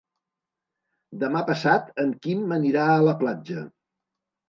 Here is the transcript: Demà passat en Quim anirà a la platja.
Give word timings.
Demà 1.25 1.45
passat 1.51 1.93
en 2.07 2.17
Quim 2.25 2.59
anirà 2.59 2.91
a 2.97 3.01
la 3.11 3.17
platja. 3.25 3.71